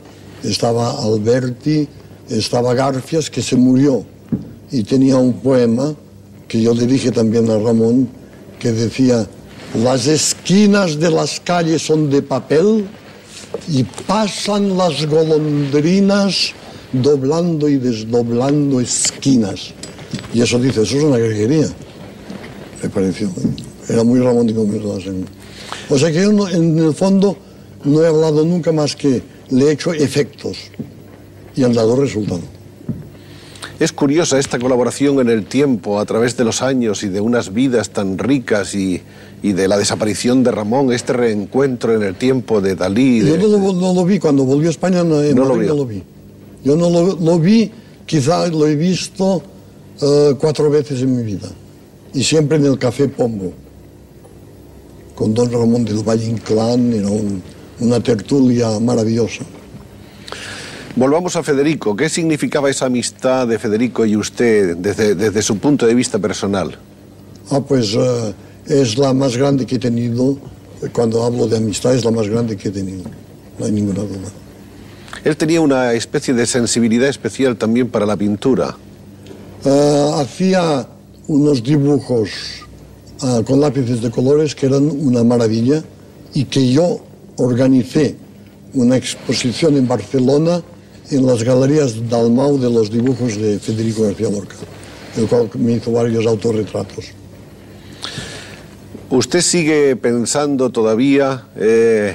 estaba 0.44 1.04
Alberti, 1.04 1.88
estaba 2.30 2.76
Garfias, 2.76 3.30
que 3.32 3.42
se 3.42 3.56
murió, 3.56 4.06
y 4.72 4.84
tenía 4.84 5.18
un 5.18 5.34
poema 5.34 5.96
que 6.48 6.62
yo 6.62 6.76
dije 6.76 7.12
también 7.12 7.50
a 7.50 7.58
Ramón, 7.58 8.08
que 8.60 8.72
decía, 8.72 9.28
las 9.82 10.06
esquinas 10.06 11.00
de 11.00 11.10
las 11.10 11.40
calles 11.40 11.82
son 11.82 12.12
de 12.12 12.22
papel 12.22 12.86
y 13.68 13.84
pasan 13.84 14.78
las 14.78 15.06
golondrinas 15.08 16.54
doblando 16.94 17.68
y 17.68 17.78
desdoblando 17.78 18.80
esquinas. 18.80 19.74
Y 20.34 20.42
eso 20.42 20.60
dice, 20.60 20.82
eso 20.82 20.98
es 20.98 21.04
una 21.04 21.18
greguería. 21.18 21.68
Me 22.82 22.90
pareció. 22.90 23.30
Era 23.88 24.04
muy 24.04 24.20
romántico. 24.20 24.68
O 25.90 26.00
sea 26.00 26.12
que 26.12 26.22
yo 26.22 26.32
no, 26.32 26.48
en 26.48 26.78
el 26.78 26.94
fondo 26.94 27.38
no 27.84 28.04
he 28.04 28.08
hablado 28.08 28.44
nunca 28.44 28.72
más 28.72 28.96
que 28.96 29.22
le 29.50 29.66
he 29.66 29.72
hecho 29.72 29.94
efectos 29.94 30.58
y 31.56 31.64
han 31.64 31.74
dado 31.74 31.96
resultado. 31.96 32.42
Es 33.80 33.92
curiosa 33.92 34.40
esta 34.40 34.58
colaboración 34.58 35.20
en 35.20 35.30
el 35.30 35.46
tiempo, 35.46 36.00
a 36.00 36.06
través 36.06 36.38
de 36.38 36.46
los 36.46 36.62
años 36.62 37.04
y 37.04 37.10
de 37.10 37.20
unas 37.20 37.54
vidas 37.54 37.90
tan 37.90 38.18
ricas 38.18 38.74
y, 38.74 39.02
y 39.44 39.52
de 39.52 39.68
la 39.68 39.78
desaparición 39.78 40.44
de 40.44 40.52
Ramón, 40.52 40.94
este 40.94 41.12
reencuentro 41.12 41.94
en 41.94 42.04
el 42.04 42.16
tiempo 42.16 42.62
de 42.62 42.76
Dalí. 42.76 43.20
De... 43.20 43.32
Yo 43.32 43.38
no 43.38 43.48
lo, 43.48 43.74
no 43.74 43.94
lo, 43.94 44.06
vi, 44.06 44.18
cuando 44.18 44.46
volvió 44.46 44.70
a 44.70 44.72
España 44.72 45.04
no 45.04 45.22
lo 45.22 45.86
vi. 45.86 46.04
Yo 46.64 46.76
no 46.78 46.90
lo, 46.90 47.16
lo 47.16 47.40
vi, 47.40 47.70
quizá 48.06 48.48
lo 48.48 48.66
he 48.66 48.76
visto 48.76 49.44
uh, 50.02 50.36
cuatro 50.36 50.70
veces 50.70 51.02
en 51.02 51.16
mi 51.16 51.24
vida 51.24 51.50
y 52.14 52.24
siempre 52.24 52.58
en 52.58 52.66
el 52.66 52.78
Café 52.78 53.08
Pombo 53.08 53.54
con 55.16 55.34
don 55.34 55.52
Ramón 55.52 55.86
del 55.86 56.04
Valle 56.04 56.28
Inclán, 56.28 56.94
era 56.94 57.08
un, 57.08 57.42
una 57.80 58.00
tertulia 58.02 58.80
maravillosa. 58.80 59.46
Volvamos 60.96 61.36
a 61.36 61.44
Federico. 61.44 61.96
¿Qué 61.96 62.10
significaba 62.10 62.70
esa 62.70 62.86
amistad 62.86 63.48
de 63.48 63.58
Federico 63.58 64.06
y 64.06 64.16
usted 64.16 64.78
desde, 64.78 65.16
desde 65.16 65.42
su 65.42 65.58
punto 65.58 65.86
de 65.86 65.94
vista 65.94 66.20
personal? 66.20 66.78
Ah, 67.50 67.62
pues 67.62 67.96
uh, 67.96 68.34
es 68.66 68.98
la 68.98 69.14
más 69.14 69.36
grande 69.38 69.66
que 69.66 69.76
he 69.76 69.80
tenido. 69.80 70.38
Cuando 70.94 71.24
hablo 71.24 71.48
de 71.48 71.58
amistad 71.58 71.96
es 71.96 72.06
la 72.06 72.12
más 72.12 72.28
grande 72.28 72.56
que 72.58 72.70
he 72.70 72.72
tenido. 72.72 73.04
No 73.58 73.66
hay 73.66 73.72
ninguna 73.72 74.02
duda. 74.02 74.30
Él 75.24 75.36
tenía 75.38 75.62
una 75.62 75.94
especie 75.94 76.34
de 76.34 76.46
sensibilidad 76.46 77.10
especial 77.10 77.58
también 77.58 77.90
para 77.90 78.06
la 78.06 78.16
pintura. 78.16 78.78
Uh, 79.66 80.22
hacía 80.22 80.88
unos 81.28 81.64
dibujos 81.64 82.30
uh, 83.24 83.42
con 83.42 83.60
lápices 83.60 84.00
de 84.00 84.12
colores 84.12 84.54
que 84.54 84.68
eran 84.68 84.84
una 84.92 85.24
maravilla 85.24 85.84
y 86.36 86.46
que 86.46 86.72
yo 86.72 87.00
organicé 87.38 88.16
una 88.76 88.96
exposición 88.96 89.76
en 89.76 89.88
Barcelona 89.88 90.62
en 91.10 91.26
las 91.26 91.42
galerías 91.42 92.08
Dalmau 92.08 92.60
de 92.60 92.70
los 92.70 92.92
dibujos 92.92 93.38
de 93.38 93.58
Federico 93.58 94.04
García 94.04 94.30
Lorca, 94.30 94.56
el 95.18 95.26
cual 95.26 95.50
me 95.56 95.72
hizo 95.74 95.92
varios 95.92 96.28
autorretratos. 96.28 97.06
¿Usted 99.10 99.42
sigue 99.42 99.96
pensando 99.96 100.70
todavía, 100.70 101.48
eh, 101.56 102.14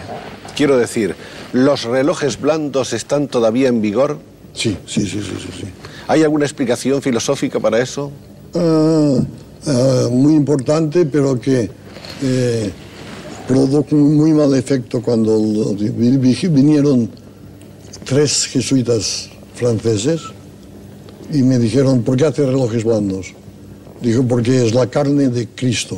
quiero 0.55 0.79
decir, 0.79 1.17
los 1.53 1.83
relojes 1.83 2.41
blandos 2.41 2.93
están 2.93 3.27
todavía 3.27 3.67
en 3.67 3.83
vigor? 3.83 4.19
Sí, 4.53 4.77
sí, 4.87 5.01
sí, 5.01 5.21
sí, 5.21 5.35
sí. 5.41 5.49
sí. 5.63 5.67
¿Hay 6.11 6.25
alguna 6.25 6.45
explicación 6.45 7.01
filosófica 7.01 7.61
para 7.61 7.81
eso? 7.81 8.11
Uh, 8.53 8.59
uh, 8.59 10.11
muy 10.11 10.35
importante, 10.35 11.07
pero 11.07 11.41
que 11.41 11.71
eh, 12.21 12.71
produjo 13.47 13.95
un 13.95 14.17
muy 14.17 14.33
mal 14.33 14.53
efecto 14.57 15.01
cuando 15.01 15.39
vinieron 15.79 17.09
tres 18.05 18.47
jesuitas 18.47 19.31
franceses 19.55 20.23
y 21.33 21.45
me 21.45 21.61
dijeron, 21.61 22.03
¿por 22.03 22.17
qué 22.17 22.27
hace 22.27 22.45
relojes 22.45 22.83
blandos? 22.83 23.33
Dijo, 24.03 24.25
porque 24.25 24.67
es 24.67 24.75
la 24.75 24.89
carne 24.89 25.29
de 25.29 25.47
Cristo, 25.47 25.97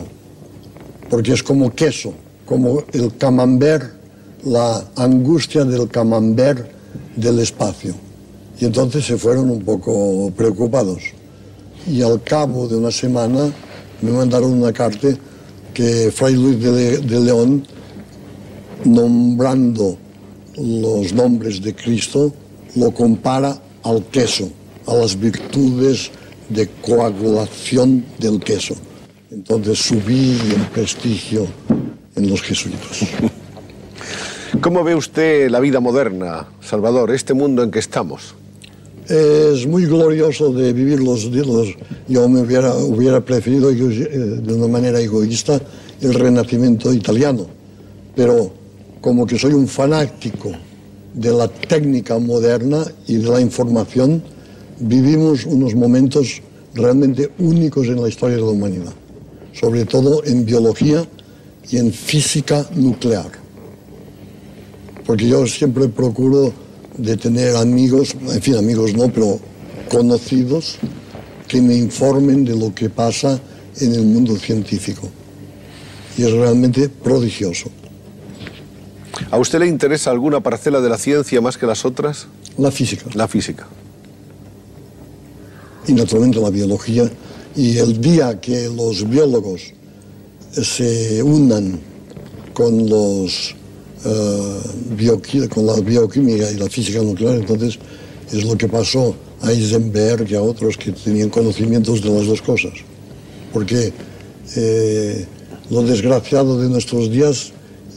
porque 1.09 1.33
es 1.33 1.43
como 1.43 1.75
queso, 1.75 2.13
como 2.45 2.85
el 2.93 3.17
camembert, 3.17 3.95
la 4.45 4.85
angustia 4.95 5.65
del 5.65 5.89
camembert 5.89 6.71
del 7.17 7.39
espacio. 7.39 8.12
Y 8.63 8.65
entonces 8.65 9.05
se 9.05 9.19
fueron 9.19 9.51
un 9.51 9.65
poco 9.65 10.33
preocupados. 10.37 11.03
Y 11.85 12.01
al 12.01 12.23
cabo 12.23 12.69
de 12.69 12.77
una 12.77 12.93
semana 12.93 13.51
me 14.01 14.13
mandaron 14.13 14.53
una 14.53 14.73
carta 14.73 15.09
que 15.75 16.13
Fray 16.15 16.37
Luis 16.37 16.61
de, 16.61 16.99
de 16.99 17.21
León, 17.21 17.67
nombrando 18.85 19.97
los 20.57 21.13
nombres 21.13 21.61
de 21.61 21.75
Cristo, 21.75 22.33
lo 22.77 22.93
compara 22.93 23.61
al 23.83 24.05
queso, 24.05 24.49
a 24.87 24.95
las 24.95 25.19
virtudes 25.19 26.13
de 26.49 26.69
coagulación 26.69 28.05
del 28.21 28.39
queso. 28.39 28.77
Entonces 29.33 29.77
subí 29.81 30.39
en 30.55 30.65
prestigio 30.67 31.49
en 32.15 32.31
los 32.31 32.41
jesuitas. 32.41 33.09
¿Cómo 34.61 34.85
ve 34.85 34.95
usted 34.95 35.51
la 35.51 35.59
vida 35.59 35.81
moderna, 35.81 36.47
Salvador, 36.61 37.11
este 37.11 37.35
mundo 37.35 37.65
en 37.65 37.73
que 37.73 37.81
estamos? 37.81 38.37
Es 39.13 39.67
muy 39.67 39.85
glorioso 39.85 40.55
de 40.55 40.73
vivir 40.73 40.99
los 41.01 41.31
días. 41.31 41.47
Yo 42.09 42.27
me 42.31 42.41
hubiera, 42.41 42.75
hubiera 42.75 43.23
preferido 43.23 43.71
eh, 43.71 43.77
de 43.77 44.55
una 44.55 44.69
manera 44.69 44.99
egoísta 45.03 45.61
el 46.01 46.15
renacimiento 46.15 46.91
italiano, 46.95 47.47
pero 48.17 48.51
como 49.03 49.27
que 49.27 49.39
soy 49.39 49.53
un 49.53 49.69
fanático 49.69 50.53
de 51.13 51.31
la 51.31 51.47
técnica 51.47 52.19
moderna 52.19 52.87
y 53.07 53.17
de 53.17 53.29
la 53.29 53.43
información, 53.43 54.23
vivimos 54.81 55.45
unos 55.45 55.75
momentos 55.75 56.41
realmente 56.73 57.33
únicos 57.39 57.89
en 57.89 58.01
la 58.01 58.09
historia 58.09 58.37
de 58.37 58.43
la 58.43 58.49
humanidad, 58.49 58.95
sobre 59.53 59.85
todo 59.85 60.25
en 60.25 60.47
biología 60.47 61.07
y 61.71 61.77
en 61.77 61.93
física 61.93 62.67
nuclear. 62.77 63.31
Porque 65.05 65.29
yo 65.29 65.47
siempre 65.47 65.87
procuro 65.89 66.62
de 66.97 67.17
tener 67.17 67.57
amigos, 67.57 68.15
en 68.15 68.43
fin, 68.43 68.57
amigos 68.57 68.95
no, 68.95 69.09
pero 69.13 69.41
conocidos 69.91 70.79
que 71.49 71.61
me 71.61 71.75
informen 71.75 72.45
de 72.45 72.57
lo 72.57 72.75
que 72.75 72.89
pasa 72.89 73.41
en 73.81 73.95
el 73.95 74.05
mundo 74.05 74.37
científico. 74.37 75.09
Y 76.17 76.23
es 76.23 76.33
realmente 76.33 76.89
prodigioso. 76.89 77.71
¿A 79.31 79.39
usted 79.39 79.61
le 79.61 79.67
interesa 79.67 80.11
alguna 80.11 80.41
parcela 80.41 80.81
de 80.81 80.89
la 80.89 80.99
ciencia 80.99 81.41
más 81.41 81.57
que 81.57 81.67
las 81.67 81.85
otras? 81.85 82.27
La 82.59 82.71
física. 82.71 83.07
La 83.15 83.29
física. 83.29 83.67
Y 85.87 85.93
naturalmente 85.93 86.41
la 86.41 86.51
biología. 86.51 87.11
Y 87.57 87.79
el 87.79 88.01
día 88.01 88.41
que 88.41 88.69
los 88.69 89.09
biólogos 89.09 89.73
se 90.53 91.23
unan 91.23 91.81
con 92.53 92.89
los 92.89 93.55
uh, 94.05 95.49
con 95.49 95.67
la 95.67 95.81
bioquímica 95.81 96.51
y 96.51 96.57
la 96.57 96.69
física 96.69 97.03
nuclear, 97.03 97.37
entonces 97.37 97.79
es 98.33 98.45
lo 98.45 98.57
que 98.57 98.69
pasó 98.69 99.15
a 99.43 99.51
Heisenberg 99.51 100.31
y 100.31 100.35
a 100.35 100.43
otros 100.43 100.77
que 100.77 100.93
tenían 100.93 101.29
conocimientos 101.29 102.03
de 102.03 102.11
las 102.11 102.27
dos 102.27 102.41
cosas. 102.41 102.73
Porque 103.53 103.93
eh, 104.57 105.27
lo 105.71 105.83
desgraciado 105.83 106.61
de 106.61 106.69
nuestros 106.69 107.11
días 107.11 107.53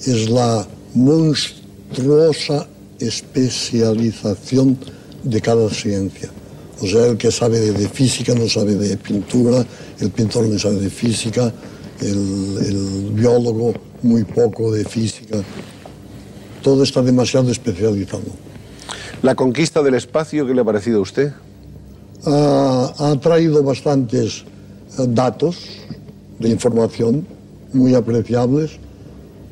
es 0.06 0.30
la 0.30 0.68
monstruosa 0.94 2.68
especialización 3.00 4.78
de 5.24 5.42
cada 5.42 5.70
ciencia. 5.70 6.30
O 6.82 6.88
sea, 6.88 7.08
el 7.08 7.18
que 7.18 7.32
sabe 7.32 7.60
de, 7.60 7.90
física 7.90 8.34
no 8.36 8.50
sabe 8.50 8.76
de 8.76 8.98
pintura, 8.98 9.66
el 10.00 10.10
pintor 10.12 10.46
no 10.48 10.60
sabe 10.60 10.80
de 10.82 10.90
física, 10.90 11.54
el, 12.02 12.58
el 12.68 13.10
biólogo 13.14 13.74
muy 14.02 14.24
poco 14.24 14.72
de 14.72 14.84
física. 14.84 15.44
Todo 16.66 16.82
está 16.82 17.04
demasiado 17.04 17.52
especializado. 17.52 18.24
¿La 19.22 19.36
conquista 19.36 19.84
del 19.84 19.94
espacio 19.94 20.48
qué 20.48 20.56
le 20.56 20.62
ha 20.62 20.64
parecido 20.64 20.98
a 20.98 21.02
usted? 21.04 21.32
Ha 22.26 23.16
traído 23.22 23.62
bastantes 23.62 24.44
eh, 24.98 25.06
datos 25.08 25.58
de 26.40 26.50
información 26.50 27.28
muy 27.72 27.94
apreciables, 27.94 28.80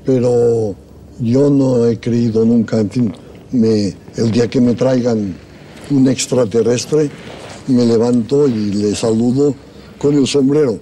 pero 0.04 0.74
yo 1.20 1.52
no 1.52 1.86
he 1.86 2.00
creído 2.00 2.46
nunca, 2.46 2.80
en 2.80 2.90
fin, 2.90 3.14
me, 3.52 3.94
el 4.18 4.32
día 4.32 4.48
que 4.48 4.60
me 4.60 4.74
traigan 4.74 5.36
un 5.92 6.08
extraterrestre, 6.08 7.12
me 7.68 7.86
levanto 7.86 8.48
y 8.48 8.74
le 8.74 8.96
saludo 8.96 9.54
con 10.00 10.16
el 10.16 10.26
sombrero, 10.26 10.80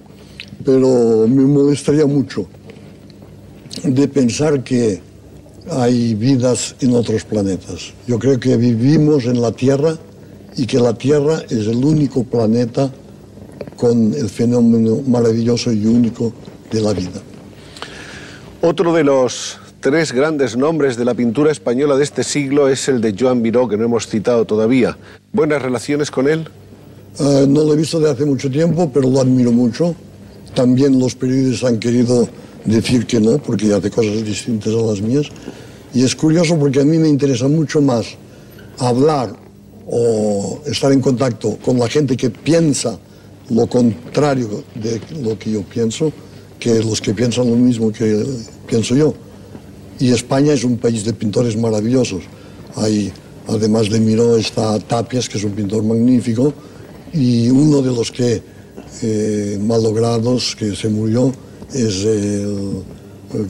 pero 0.64 1.26
me 1.28 1.42
molestaría 1.42 2.06
mucho 2.06 2.46
de 3.84 4.08
pensar 4.08 4.64
que 4.64 5.11
hay 5.70 6.14
vidas 6.14 6.74
en 6.80 6.94
otros 6.94 7.24
planetas. 7.24 7.92
Yo 8.06 8.18
creo 8.18 8.38
que 8.38 8.56
vivimos 8.56 9.24
en 9.26 9.40
la 9.40 9.52
Tierra 9.52 9.96
y 10.56 10.66
que 10.66 10.78
la 10.78 10.94
Tierra 10.94 11.42
es 11.48 11.66
el 11.66 11.84
único 11.84 12.24
planeta 12.24 12.90
con 13.76 14.14
el 14.14 14.28
fenómeno 14.28 15.00
maravilloso 15.06 15.72
y 15.72 15.86
único 15.86 16.32
de 16.70 16.80
la 16.80 16.92
vida. 16.92 17.20
Otro 18.60 18.92
de 18.92 19.04
los 19.04 19.58
tres 19.80 20.12
grandes 20.12 20.56
nombres 20.56 20.96
de 20.96 21.04
la 21.04 21.14
pintura 21.14 21.50
española 21.50 21.96
de 21.96 22.04
este 22.04 22.22
siglo 22.22 22.68
es 22.68 22.88
el 22.88 23.00
de 23.00 23.14
Joan 23.18 23.42
Miró, 23.42 23.68
que 23.68 23.76
no 23.76 23.84
hemos 23.84 24.06
citado 24.06 24.44
todavía. 24.44 24.96
¿Buenas 25.32 25.60
relaciones 25.60 26.10
con 26.10 26.28
él? 26.28 26.48
Uh, 27.18 27.46
no 27.46 27.64
lo 27.64 27.74
he 27.74 27.76
visto 27.76 27.98
desde 27.98 28.12
hace 28.12 28.24
mucho 28.24 28.50
tiempo, 28.50 28.90
pero 28.92 29.10
lo 29.10 29.20
admiro 29.20 29.50
mucho. 29.50 29.94
También 30.54 30.98
los 30.98 31.14
periodistas 31.14 31.68
han 31.68 31.78
querido 31.78 32.28
decir 32.64 33.06
que 33.06 33.20
no, 33.20 33.38
porque 33.38 33.72
hace 33.72 33.90
cosas 33.90 34.24
distintas 34.24 34.72
a 34.72 34.82
las 34.82 35.00
mías. 35.00 35.26
Y 35.94 36.04
es 36.04 36.14
curioso 36.16 36.58
porque 36.58 36.80
a 36.80 36.84
mí 36.84 36.98
me 36.98 37.08
interesa 37.08 37.48
mucho 37.48 37.80
más 37.80 38.06
hablar 38.78 39.34
o 39.86 40.60
estar 40.66 40.92
en 40.92 41.00
contacto 41.00 41.58
con 41.64 41.78
la 41.78 41.88
gente 41.88 42.16
que 42.16 42.30
piensa 42.30 42.98
lo 43.50 43.66
contrario 43.66 44.64
de 44.74 45.00
lo 45.22 45.38
que 45.38 45.52
yo 45.52 45.62
pienso, 45.62 46.12
que 46.58 46.82
los 46.82 47.00
que 47.00 47.12
piensan 47.12 47.50
lo 47.50 47.56
mismo 47.56 47.92
que 47.92 48.24
pienso 48.66 48.94
yo. 48.94 49.14
Y 49.98 50.10
España 50.10 50.52
es 50.52 50.64
un 50.64 50.78
país 50.78 51.04
de 51.04 51.12
pintores 51.12 51.56
maravillosos. 51.56 52.22
Hay, 52.76 53.12
además 53.46 53.90
de 53.90 54.00
Miró, 54.00 54.36
está 54.36 54.78
Tapias, 54.78 55.28
que 55.28 55.38
es 55.38 55.44
un 55.44 55.52
pintor 55.52 55.82
magnífico, 55.82 56.54
y 57.12 57.50
uno 57.50 57.82
de 57.82 57.94
los 57.94 58.10
que 58.10 58.42
eh, 59.02 59.58
malogrados, 59.60 60.56
que 60.56 60.74
se 60.74 60.88
murió, 60.88 61.32
es 61.74 62.04
el, 62.04 62.82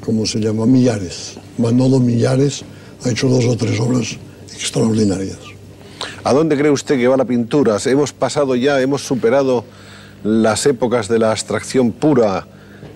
¿cómo 0.04 0.26
se 0.26 0.40
llama? 0.40 0.66
Millares. 0.66 1.35
Manolo 1.58 1.98
Millares 1.98 2.62
ha 3.04 3.11
hecho 3.11 3.28
dos 3.28 3.44
o 3.46 3.56
tres 3.56 3.78
obras 3.80 4.16
extraordinarias. 4.54 5.38
¿A 6.24 6.32
dónde 6.32 6.56
cree 6.56 6.70
usted 6.70 6.96
que 6.96 7.08
va 7.08 7.16
la 7.16 7.24
pintura? 7.24 7.76
Hemos 7.85 8.12
pasado 8.12 8.54
ya, 8.54 8.80
hemos 8.80 9.02
superado 9.02 9.64
las 10.22 10.66
épocas 10.66 11.08
de 11.08 11.18
la 11.18 11.32
abstracción 11.32 11.92
pura. 11.92 12.46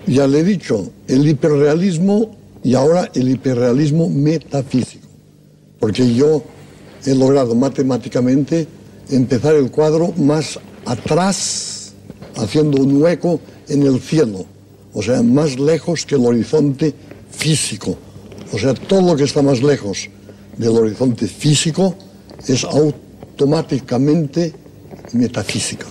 Ya 0.07 0.27
le 0.27 0.41
he 0.41 0.45
dicho, 0.45 0.91
el 1.09 1.29
hiperrealismo 1.29 2.37
y 2.63 2.75
ahora 2.75 3.11
el 3.15 3.29
hiperrealismo 3.29 4.09
metafísico, 4.09 5.07
porque 5.79 6.15
yo 6.15 6.43
he 7.05 7.15
logrado 7.15 7.55
matemáticamente 7.55 8.67
empezar 9.11 9.55
el 9.55 9.71
cuadro 9.71 10.13
más 10.17 10.59
atrás, 10.85 11.95
haciendo 12.37 12.83
un 12.83 13.03
hueco 13.03 13.41
en 13.69 13.83
el 13.83 14.01
cielo, 14.01 14.47
o 14.97 15.03
sea, 15.03 15.23
más 15.23 15.59
lejos 15.59 16.07
que 16.07 16.15
el 16.15 16.25
horizonte 16.25 16.95
físico. 17.31 17.99
O 18.51 18.59
sea, 18.59 18.73
todo 18.73 19.03
lo 19.03 19.15
que 19.15 19.25
está 19.25 19.43
más 19.43 19.63
lejos 19.63 20.09
del 20.57 20.71
horizonte 20.71 21.27
físico 21.27 21.95
es 22.49 22.65
automáticamente 22.65 24.55
metafísica. 25.13 25.85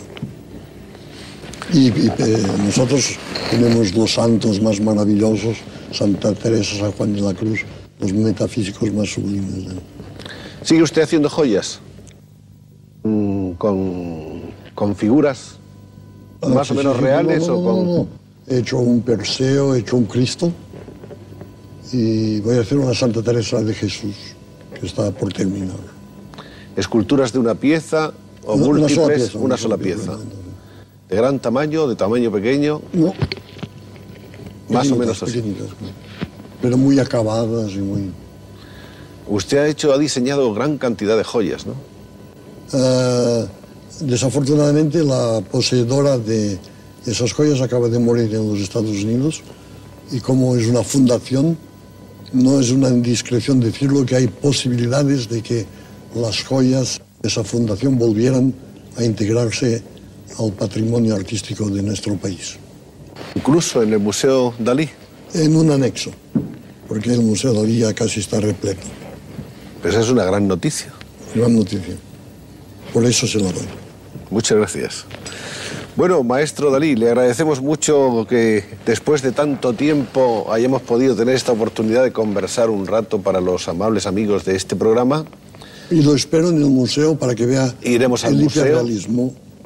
Y, 1.71 1.89
eh, 1.89 2.47
nosotros 2.65 3.15
tenemos 3.51 3.93
los 3.93 4.11
santos 4.11 4.59
más 4.59 4.81
maravillosos 4.81 5.57
Santa 5.91 6.33
Teresa, 6.33 6.75
San 6.79 6.91
Juan 6.93 7.13
de 7.13 7.21
la 7.21 7.35
Cruz, 7.35 7.59
los 7.99 8.11
metafísicos 8.11 8.91
más 8.91 9.13
sublimes. 9.13 9.67
¿Sigue 10.63 10.81
usted 10.81 11.03
haciendo 11.03 11.29
joyas? 11.29 11.79
Mm, 13.03 13.51
¿Con, 13.51 14.41
con 14.73 14.95
figuras 14.95 15.57
ah, 16.41 16.47
más 16.49 16.71
o 16.71 16.73
menos 16.73 16.97
reales? 16.97 17.47
o 17.47 17.63
con... 17.63 18.24
He 18.47 18.59
hecho 18.59 18.77
un 18.77 19.01
Perseo, 19.01 19.73
he 19.73 19.79
hecho 19.79 19.97
un 19.97 20.05
Cristo 20.05 20.51
y 21.91 22.39
voy 22.41 22.57
a 22.57 22.61
hacer 22.61 22.77
una 22.77 22.93
Santa 22.93 23.21
Teresa 23.21 23.61
de 23.61 23.73
Jesús, 23.73 24.15
que 24.79 24.85
está 24.85 25.11
por 25.11 25.33
terminar. 25.33 25.77
¿Esculturas 26.75 27.31
de 27.33 27.39
una 27.39 27.55
pieza 27.55 28.13
o 28.45 28.57
múltiples? 28.57 28.97
Una 28.97 28.97
sola 28.97 29.07
pieza. 29.15 29.39
Una 29.39 29.57
sola 29.57 29.77
pieza. 29.77 30.17
¿De 31.09 31.15
gran 31.15 31.39
tamaño, 31.39 31.87
de 31.87 31.95
tamaño 31.95 32.31
pequeño? 32.31 32.81
No, 32.93 33.13
más 34.69 34.91
o 34.91 34.95
menos 34.95 35.21
así. 35.23 35.55
Pero 36.61 36.77
muy 36.77 36.99
acabadas 36.99 37.71
y 37.71 37.79
muy... 37.79 38.11
Usted 39.27 39.57
ha 39.57 39.67
hecho, 39.67 39.93
ha 39.93 39.97
diseñado 39.97 40.53
gran 40.53 40.77
cantidad 40.77 41.17
de 41.17 41.23
joyas, 41.23 41.65
¿no? 41.65 41.73
Uh, 42.73 43.47
desafortunadamente 44.01 45.03
la 45.03 45.41
poseedora 45.51 46.17
de 46.17 46.59
esas 47.05 47.33
joyas 47.33 47.61
acaba 47.61 47.87
de 47.89 47.99
morir 47.99 48.33
en 48.33 48.49
los 48.49 48.59
Estados 48.59 49.03
Unidos 49.03 49.41
y 50.11 50.19
como 50.19 50.55
es 50.55 50.67
una 50.67 50.83
fundación, 50.83 51.57
no 52.33 52.59
es 52.59 52.71
una 52.71 52.89
indiscreción 52.89 53.59
decirlo 53.59 54.05
que 54.05 54.15
hay 54.15 54.27
posibilidades 54.27 55.29
de 55.29 55.41
que 55.41 55.65
las 56.15 56.43
joyas 56.43 57.01
esa 57.23 57.43
fundación 57.43 57.97
volvieran 57.97 58.53
a 58.97 59.03
integrarse 59.03 59.81
al 60.39 60.51
patrimonio 60.53 61.15
artístico 61.15 61.69
de 61.69 61.81
nuestro 61.81 62.15
país. 62.15 62.57
Incluso 63.35 63.81
en 63.81 63.93
el 63.93 63.99
Museo 63.99 64.53
Dalí. 64.59 64.89
En 65.33 65.55
un 65.55 65.71
anexo, 65.71 66.11
porque 66.87 67.13
el 67.13 67.21
Museo 67.21 67.53
Dalí 67.53 67.79
ya 67.79 67.93
casi 67.93 68.19
está 68.19 68.39
repleto. 68.39 68.87
Pues 69.81 69.95
es 69.95 70.09
una 70.09 70.23
gran 70.23 70.47
noticia. 70.47 70.93
Gran 71.33 71.55
noticia. 71.55 71.95
Por 72.93 73.05
eso 73.05 73.27
se 73.27 73.39
lo 73.39 73.51
doy. 73.51 73.67
Muchas 74.29 74.57
gracias. 74.57 75.05
Bueno, 75.95 76.23
maestro 76.23 76.71
Dalí, 76.71 76.95
le 76.95 77.07
agradecemos 77.07 77.61
mucho 77.61 78.25
que 78.27 78.65
después 78.85 79.21
de 79.21 79.31
tanto 79.31 79.73
tiempo 79.73 80.47
hayamos 80.51 80.81
podido 80.81 81.15
tener 81.15 81.35
esta 81.35 81.53
oportunidad 81.53 82.03
de 82.03 82.11
conversar 82.11 82.69
un 82.69 82.85
rato 82.85 83.19
para 83.21 83.39
los 83.39 83.67
amables 83.69 84.05
amigos 84.05 84.43
de 84.43 84.55
este 84.57 84.75
programa. 84.75 85.25
Y 85.89 86.01
lo 86.01 86.13
espero 86.15 86.49
en 86.49 86.57
el 86.57 86.65
museo 86.65 87.15
para 87.17 87.33
que 87.33 87.45
vea 87.45 87.73
Iremos 87.81 88.25
al 88.25 88.35
el 88.35 88.43
museo. 88.43 88.83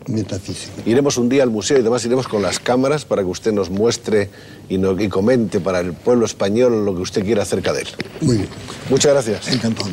metafísico. 0.08 0.74
Iremos 0.86 1.18
un 1.18 1.30
día 1.30 1.42
al 1.44 1.50
museo 1.50 1.78
y 1.78 1.82
además 1.82 2.06
iremos 2.06 2.28
con 2.28 2.44
las 2.44 2.60
cámaras 2.60 3.06
para 3.06 3.24
que 3.24 3.28
usted 3.30 3.52
nos 3.52 3.72
muestre 3.72 4.30
y, 4.70 4.78
no- 4.78 5.00
y 5.02 5.10
comente 5.10 5.60
para 5.60 5.80
el 5.80 5.94
pueblo 5.94 6.26
español 6.28 6.86
lo 6.86 6.94
que 6.96 7.02
usted 7.02 7.24
quiera 7.26 7.42
acerca 7.42 7.74
de 7.74 7.82
él. 7.82 7.88
Muy 8.22 8.38
bien, 8.38 8.50
Muchas 8.90 9.14
gracias. 9.14 9.48
encantado. 9.48 9.90